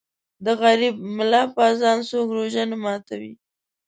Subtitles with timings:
[0.45, 3.33] د غریب ملا په اذان څوک روژه نه ماتوي.